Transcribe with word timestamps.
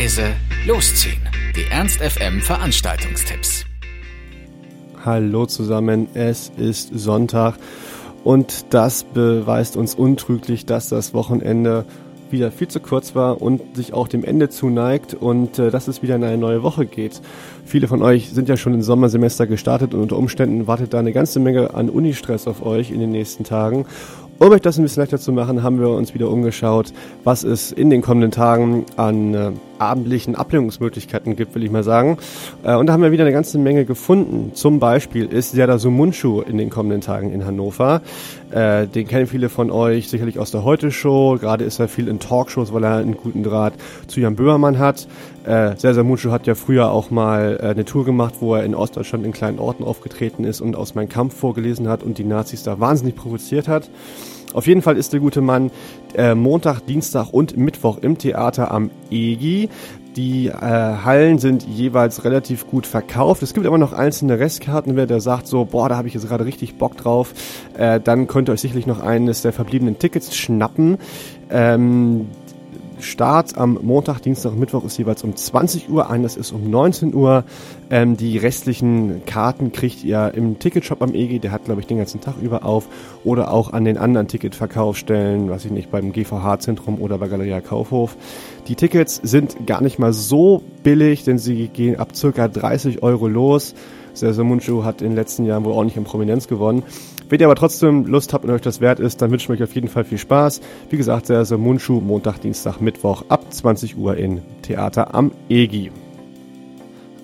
leise, 0.00 0.32
losziehen. 0.66 1.20
Die 1.54 1.70
Ernst 1.70 1.98
FM 2.00 2.40
Veranstaltungstipps. 2.40 3.66
Hallo 5.04 5.44
zusammen, 5.44 6.08
es 6.14 6.50
ist 6.56 6.98
Sonntag 6.98 7.56
und 8.24 8.64
das 8.70 9.04
beweist 9.04 9.76
uns 9.76 9.94
untrüglich, 9.94 10.64
dass 10.64 10.88
das 10.88 11.12
Wochenende 11.12 11.84
wieder 12.30 12.50
viel 12.50 12.68
zu 12.68 12.80
kurz 12.80 13.14
war 13.14 13.42
und 13.42 13.76
sich 13.76 13.92
auch 13.92 14.08
dem 14.08 14.24
Ende 14.24 14.48
zuneigt 14.48 15.12
und 15.12 15.58
äh, 15.58 15.70
dass 15.70 15.86
es 15.86 16.02
wieder 16.02 16.16
in 16.16 16.24
eine 16.24 16.38
neue 16.38 16.62
Woche 16.62 16.86
geht. 16.86 17.20
Viele 17.66 17.86
von 17.86 18.00
euch 18.00 18.30
sind 18.30 18.48
ja 18.48 18.56
schon 18.56 18.72
im 18.72 18.82
Sommersemester 18.82 19.46
gestartet 19.46 19.92
und 19.92 20.00
unter 20.00 20.16
Umständen 20.16 20.66
wartet 20.66 20.94
da 20.94 21.00
eine 21.00 21.12
ganze 21.12 21.40
Menge 21.40 21.74
an 21.74 21.90
Unistress 21.90 22.46
auf 22.46 22.64
euch 22.64 22.90
in 22.90 23.00
den 23.00 23.10
nächsten 23.10 23.44
Tagen. 23.44 23.84
Um 24.38 24.50
euch 24.50 24.62
das 24.62 24.78
ein 24.78 24.82
bisschen 24.82 25.02
leichter 25.02 25.18
zu 25.18 25.32
machen, 25.32 25.62
haben 25.62 25.78
wir 25.78 25.90
uns 25.90 26.14
wieder 26.14 26.30
umgeschaut, 26.30 26.94
was 27.22 27.44
es 27.44 27.70
in 27.70 27.90
den 27.90 28.00
kommenden 28.00 28.30
Tagen 28.30 28.86
an 28.96 29.34
äh, 29.34 29.50
abendlichen 29.80 30.34
Ablenkungsmöglichkeiten 30.34 31.36
gibt, 31.36 31.54
will 31.54 31.64
ich 31.64 31.70
mal 31.70 31.82
sagen. 31.82 32.18
Äh, 32.62 32.74
und 32.76 32.86
da 32.86 32.92
haben 32.92 33.02
wir 33.02 33.12
wieder 33.12 33.24
eine 33.24 33.32
ganze 33.32 33.58
Menge 33.58 33.84
gefunden. 33.84 34.52
Zum 34.54 34.78
Beispiel 34.78 35.26
ist 35.26 35.52
Serdar 35.52 35.78
Sumunchu 35.78 36.40
in 36.42 36.58
den 36.58 36.70
kommenden 36.70 37.00
Tagen 37.00 37.32
in 37.32 37.46
Hannover. 37.46 38.02
Äh, 38.50 38.86
den 38.86 39.06
kennen 39.06 39.26
viele 39.26 39.48
von 39.48 39.70
euch 39.70 40.08
sicherlich 40.08 40.38
aus 40.38 40.50
der 40.50 40.64
Heute-Show. 40.64 41.38
Gerade 41.40 41.64
ist 41.64 41.78
er 41.78 41.88
viel 41.88 42.08
in 42.08 42.18
Talkshows, 42.18 42.72
weil 42.72 42.84
er 42.84 42.96
einen 42.96 43.16
guten 43.16 43.42
Draht 43.42 43.74
zu 44.06 44.20
Jan 44.20 44.36
Böhmermann 44.36 44.78
hat. 44.78 45.06
Äh, 45.44 45.76
Serdar 45.76 46.04
Munchu 46.04 46.30
hat 46.30 46.46
ja 46.46 46.54
früher 46.54 46.90
auch 46.90 47.10
mal 47.10 47.58
eine 47.60 47.84
Tour 47.84 48.04
gemacht, 48.04 48.34
wo 48.40 48.54
er 48.54 48.64
in 48.64 48.74
Ostdeutschland 48.74 49.24
in 49.24 49.32
kleinen 49.32 49.58
Orten 49.58 49.84
aufgetreten 49.84 50.44
ist 50.44 50.60
und 50.60 50.76
aus 50.76 50.94
Mein 50.94 51.08
Kampf 51.08 51.36
vorgelesen 51.36 51.88
hat 51.88 52.02
und 52.02 52.18
die 52.18 52.24
Nazis 52.24 52.62
da 52.62 52.80
wahnsinnig 52.80 53.16
provoziert 53.16 53.68
hat. 53.68 53.88
Auf 54.54 54.66
jeden 54.66 54.82
Fall 54.82 54.96
ist 54.96 55.12
der 55.12 55.20
gute 55.20 55.40
Mann 55.40 55.70
äh, 56.14 56.34
Montag, 56.34 56.80
Dienstag 56.80 57.32
und 57.32 57.56
Mittwoch 57.56 57.98
im 57.98 58.18
Theater 58.18 58.70
am 58.70 58.90
EGI. 59.10 59.68
Die 60.16 60.48
äh, 60.48 60.52
Hallen 60.52 61.38
sind 61.38 61.62
jeweils 61.62 62.24
relativ 62.24 62.66
gut 62.66 62.84
verkauft. 62.84 63.42
Es 63.42 63.54
gibt 63.54 63.66
aber 63.66 63.78
noch 63.78 63.92
einzelne 63.92 64.40
Restkarten. 64.40 64.96
Wer 64.96 65.06
da 65.06 65.20
sagt 65.20 65.46
so, 65.46 65.64
boah, 65.64 65.88
da 65.88 65.96
habe 65.96 66.08
ich 66.08 66.14
jetzt 66.14 66.26
gerade 66.26 66.44
richtig 66.44 66.76
Bock 66.76 66.96
drauf, 66.96 67.32
äh, 67.78 68.00
dann 68.00 68.26
könnt 68.26 68.48
ihr 68.48 68.52
euch 68.52 68.60
sicherlich 68.60 68.86
noch 68.86 69.00
eines 69.00 69.42
der 69.42 69.52
verbliebenen 69.52 69.98
Tickets 69.98 70.36
schnappen. 70.36 70.98
Ähm, 71.48 72.26
Start 73.02 73.56
am 73.56 73.78
Montag, 73.82 74.20
Dienstag 74.20 74.52
und 74.52 74.60
Mittwoch 74.60 74.84
ist 74.84 74.98
jeweils 74.98 75.24
um 75.24 75.34
20 75.34 75.88
Uhr, 75.90 76.10
eines 76.10 76.36
ist 76.36 76.52
um 76.52 76.70
19 76.70 77.14
Uhr. 77.14 77.44
Ähm, 77.90 78.16
die 78.16 78.38
restlichen 78.38 79.24
Karten 79.26 79.72
kriegt 79.72 80.04
ihr 80.04 80.32
im 80.34 80.58
Ticketshop 80.58 81.02
am 81.02 81.14
EG, 81.14 81.38
der 81.38 81.52
hat 81.52 81.64
glaube 81.64 81.80
ich 81.80 81.86
den 81.86 81.98
ganzen 81.98 82.20
Tag 82.20 82.34
über 82.40 82.64
auf 82.64 82.86
oder 83.24 83.52
auch 83.52 83.72
an 83.72 83.84
den 83.84 83.98
anderen 83.98 84.28
Ticketverkaufsstellen, 84.28 85.50
weiß 85.50 85.64
ich 85.64 85.70
nicht, 85.70 85.90
beim 85.90 86.12
GVH-Zentrum 86.12 87.00
oder 87.00 87.18
bei 87.18 87.28
Galeria 87.28 87.60
Kaufhof. 87.60 88.16
Die 88.68 88.74
Tickets 88.74 89.20
sind 89.22 89.66
gar 89.66 89.82
nicht 89.82 89.98
mal 89.98 90.12
so 90.12 90.62
billig, 90.82 91.24
denn 91.24 91.38
sie 91.38 91.68
gehen 91.68 91.98
ab 91.98 92.14
circa 92.14 92.48
30 92.48 93.02
Euro 93.02 93.28
los. 93.28 93.74
Sersa 94.14 94.44
Munchu 94.44 94.84
hat 94.84 95.02
in 95.02 95.10
den 95.10 95.16
letzten 95.16 95.44
Jahren 95.44 95.64
wohl 95.64 95.84
nicht 95.84 95.96
in 95.96 96.04
Prominenz 96.04 96.48
gewonnen. 96.48 96.82
Wenn 97.28 97.40
ihr 97.40 97.46
aber 97.46 97.54
trotzdem 97.54 98.06
Lust 98.06 98.32
habt 98.32 98.44
und 98.44 98.50
euch 98.50 98.60
das 98.60 98.80
wert 98.80 99.00
ist, 99.00 99.22
dann 99.22 99.30
wünsche 99.30 99.44
ich 99.52 99.60
euch 99.60 99.62
auf 99.62 99.74
jeden 99.74 99.88
Fall 99.88 100.04
viel 100.04 100.18
Spaß. 100.18 100.60
Wie 100.88 100.96
gesagt, 100.96 101.26
Sersa 101.26 101.56
Munchu 101.56 102.00
Montag, 102.00 102.40
Dienstag, 102.40 102.80
Mittwoch 102.80 103.24
ab 103.28 103.52
20 103.52 103.96
Uhr 103.96 104.16
in 104.16 104.42
Theater 104.62 105.14
am 105.14 105.30
EGI. 105.48 105.92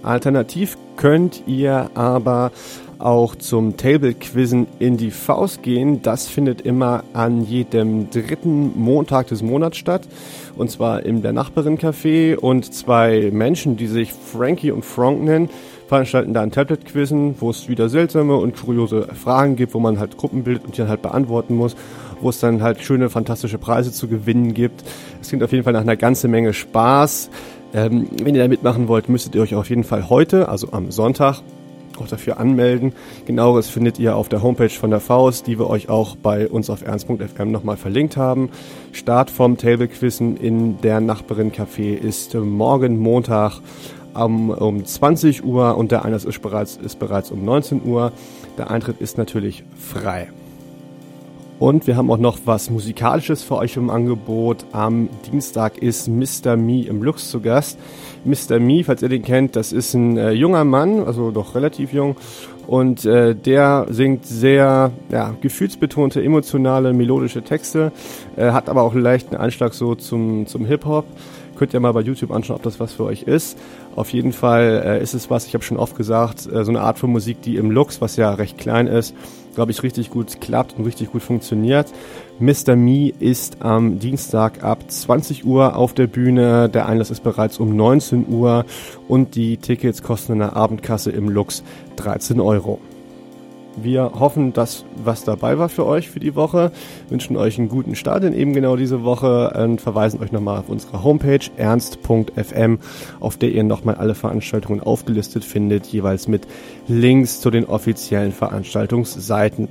Alternativ 0.02 0.78
könnt 0.96 1.42
ihr 1.46 1.90
aber 1.94 2.52
auch 2.98 3.34
zum 3.34 3.76
Table-Quizzen 3.76 4.66
in 4.78 4.96
die 4.96 5.10
Faust 5.10 5.62
gehen. 5.62 6.02
Das 6.02 6.28
findet 6.28 6.60
immer 6.60 7.04
an 7.12 7.44
jedem 7.44 8.10
dritten 8.10 8.72
Montag 8.78 9.28
des 9.28 9.42
Monats 9.42 9.76
statt. 9.76 10.08
Und 10.56 10.70
zwar 10.70 11.04
in 11.04 11.22
der 11.22 11.32
Nachbarin-Café. 11.32 12.36
Und 12.36 12.72
zwei 12.72 13.30
Menschen, 13.32 13.76
die 13.76 13.86
sich 13.86 14.12
Frankie 14.12 14.70
und 14.70 14.84
Frank 14.84 15.22
nennen, 15.22 15.50
veranstalten 15.86 16.34
da 16.34 16.42
ein 16.42 16.50
Tablet-Quizzen, 16.50 17.36
wo 17.40 17.50
es 17.50 17.68
wieder 17.68 17.88
seltsame 17.88 18.36
und 18.36 18.56
kuriose 18.56 19.08
Fragen 19.14 19.56
gibt, 19.56 19.74
wo 19.74 19.80
man 19.80 19.98
halt 19.98 20.16
Gruppen 20.16 20.42
bildet 20.42 20.64
und 20.64 20.76
die 20.76 20.78
dann 20.78 20.88
halt 20.88 21.02
beantworten 21.02 21.54
muss, 21.54 21.76
wo 22.20 22.30
es 22.30 22.40
dann 22.40 22.62
halt 22.62 22.80
schöne, 22.80 23.08
fantastische 23.08 23.58
Preise 23.58 23.92
zu 23.92 24.08
gewinnen 24.08 24.54
gibt. 24.54 24.82
Es 25.20 25.28
klingt 25.28 25.44
auf 25.44 25.52
jeden 25.52 25.64
Fall 25.64 25.72
nach 25.72 25.82
einer 25.82 25.96
ganzen 25.96 26.30
Menge 26.30 26.52
Spaß. 26.52 27.30
Ähm, 27.74 28.08
wenn 28.22 28.34
ihr 28.34 28.42
da 28.42 28.48
mitmachen 28.48 28.88
wollt, 28.88 29.08
müsstet 29.08 29.34
ihr 29.34 29.42
euch 29.42 29.54
auf 29.54 29.68
jeden 29.68 29.84
Fall 29.84 30.08
heute, 30.08 30.48
also 30.48 30.68
am 30.72 30.90
Sonntag, 30.90 31.42
auch 31.98 32.08
dafür 32.08 32.38
anmelden. 32.38 32.92
Genaueres 33.26 33.68
findet 33.68 33.98
ihr 33.98 34.16
auf 34.16 34.28
der 34.28 34.42
Homepage 34.42 34.70
von 34.70 34.90
der 34.90 35.00
Faust, 35.00 35.46
die 35.46 35.58
wir 35.58 35.68
euch 35.68 35.88
auch 35.88 36.16
bei 36.16 36.48
uns 36.48 36.70
auf 36.70 36.82
ernst.fm 36.82 37.50
nochmal 37.50 37.76
verlinkt 37.76 38.16
haben. 38.16 38.50
Start 38.92 39.30
vom 39.30 39.56
Table 39.56 39.88
Quizzen 39.88 40.36
in 40.36 40.80
der 40.80 41.00
Nachbarin 41.00 41.52
Café 41.52 41.94
ist 41.94 42.34
morgen 42.34 42.98
Montag 42.98 43.60
um, 44.14 44.50
um 44.50 44.84
20 44.84 45.44
Uhr 45.44 45.76
und 45.76 45.92
der 45.92 46.04
Einlass 46.04 46.24
ist 46.24 46.40
bereits, 46.40 46.76
ist 46.76 46.98
bereits 46.98 47.30
um 47.30 47.44
19 47.44 47.84
Uhr. 47.84 48.12
Der 48.58 48.70
Eintritt 48.70 49.00
ist 49.00 49.18
natürlich 49.18 49.64
frei. 49.76 50.28
Und 51.58 51.86
wir 51.86 51.96
haben 51.96 52.10
auch 52.10 52.18
noch 52.18 52.38
was 52.44 52.68
Musikalisches 52.68 53.42
für 53.42 53.56
euch 53.56 53.78
im 53.78 53.88
Angebot. 53.88 54.66
Am 54.72 55.08
Dienstag 55.32 55.78
ist 55.78 56.06
Mr. 56.06 56.54
Me 56.54 56.82
im 56.82 57.02
Lux 57.02 57.30
zu 57.30 57.40
Gast. 57.40 57.78
Mr. 58.26 58.60
Me, 58.60 58.84
falls 58.84 59.00
ihr 59.00 59.08
den 59.08 59.22
kennt, 59.22 59.56
das 59.56 59.72
ist 59.72 59.94
ein 59.94 60.18
äh, 60.18 60.32
junger 60.32 60.64
Mann, 60.64 61.04
also 61.04 61.30
doch 61.30 61.54
relativ 61.54 61.94
jung. 61.94 62.16
Und 62.66 63.06
äh, 63.06 63.34
der 63.34 63.86
singt 63.88 64.26
sehr 64.26 64.92
ja, 65.08 65.34
gefühlsbetonte, 65.40 66.22
emotionale, 66.22 66.92
melodische 66.92 67.42
Texte, 67.42 67.90
äh, 68.36 68.50
hat 68.50 68.68
aber 68.68 68.82
auch 68.82 68.92
einen 68.92 69.02
leichten 69.02 69.34
Einschlag 69.34 69.72
so 69.72 69.94
zum, 69.94 70.46
zum 70.46 70.66
Hip-Hop. 70.66 71.06
Könnt 71.56 71.74
ihr 71.74 71.80
mal 71.80 71.92
bei 71.92 72.02
YouTube 72.02 72.30
anschauen, 72.30 72.56
ob 72.56 72.62
das 72.62 72.80
was 72.80 72.92
für 72.92 73.04
euch 73.04 73.22
ist. 73.22 73.58
Auf 73.94 74.12
jeden 74.12 74.32
Fall 74.32 74.82
äh, 74.84 75.02
ist 75.02 75.14
es 75.14 75.30
was, 75.30 75.46
ich 75.46 75.54
habe 75.54 75.64
schon 75.64 75.78
oft 75.78 75.96
gesagt, 75.96 76.46
äh, 76.46 76.64
so 76.64 76.70
eine 76.70 76.80
Art 76.80 76.98
von 76.98 77.10
Musik, 77.10 77.42
die 77.42 77.56
im 77.56 77.70
Lux, 77.70 78.00
was 78.00 78.16
ja 78.16 78.32
recht 78.34 78.58
klein 78.58 78.86
ist, 78.86 79.14
glaube 79.54 79.70
ich, 79.70 79.82
richtig 79.82 80.10
gut 80.10 80.40
klappt 80.40 80.78
und 80.78 80.84
richtig 80.84 81.12
gut 81.12 81.22
funktioniert. 81.22 81.92
Mr. 82.38 82.76
Me 82.76 83.08
ist 83.18 83.62
am 83.62 83.98
Dienstag 83.98 84.62
ab 84.62 84.90
20 84.90 85.46
Uhr 85.46 85.76
auf 85.76 85.94
der 85.94 86.06
Bühne. 86.06 86.68
Der 86.68 86.86
Einlass 86.86 87.10
ist 87.10 87.22
bereits 87.22 87.58
um 87.58 87.74
19 87.74 88.28
Uhr 88.28 88.66
und 89.08 89.34
die 89.34 89.56
Tickets 89.56 90.02
kosten 90.02 90.32
in 90.32 90.38
der 90.40 90.56
Abendkasse 90.56 91.10
im 91.10 91.30
Lux 91.30 91.64
13 91.96 92.38
Euro. 92.40 92.80
Wir 93.76 94.12
hoffen, 94.18 94.54
dass 94.54 94.86
was 94.96 95.24
dabei 95.24 95.58
war 95.58 95.68
für 95.68 95.84
euch 95.84 96.08
für 96.08 96.18
die 96.18 96.34
Woche. 96.34 96.72
Wünschen 97.10 97.36
euch 97.36 97.58
einen 97.58 97.68
guten 97.68 97.94
Start 97.94 98.24
in 98.24 98.32
eben 98.32 98.54
genau 98.54 98.74
diese 98.76 99.04
Woche 99.04 99.50
und 99.50 99.82
verweisen 99.82 100.20
euch 100.22 100.32
nochmal 100.32 100.58
auf 100.58 100.70
unsere 100.70 101.04
Homepage 101.04 101.44
ernst.fm, 101.56 102.78
auf 103.20 103.36
der 103.36 103.50
ihr 103.50 103.64
nochmal 103.64 103.96
alle 103.96 104.14
Veranstaltungen 104.14 104.80
aufgelistet 104.80 105.44
findet, 105.44 105.86
jeweils 105.86 106.26
mit 106.26 106.46
Links 106.88 107.40
zu 107.40 107.50
den 107.50 107.66
offiziellen 107.66 108.32
Veranstaltungsseiten. 108.32 109.68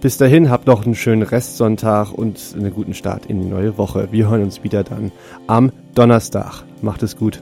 Bis 0.00 0.18
dahin 0.18 0.50
habt 0.50 0.66
noch 0.66 0.84
einen 0.84 0.96
schönen 0.96 1.22
Restsonntag 1.22 2.12
und 2.12 2.40
einen 2.56 2.74
guten 2.74 2.94
Start 2.94 3.26
in 3.26 3.40
die 3.40 3.48
neue 3.48 3.78
Woche. 3.78 4.08
Wir 4.10 4.28
hören 4.28 4.42
uns 4.42 4.64
wieder 4.64 4.82
dann 4.82 5.12
am 5.46 5.70
Donnerstag. 5.94 6.64
Macht 6.82 7.04
es 7.04 7.16
gut. 7.16 7.40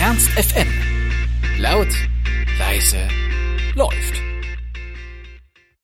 Ernst 0.00 0.28
FM. 0.30 0.68
Laut 1.58 1.88
leise 2.74 3.08
läuft. 3.76 4.33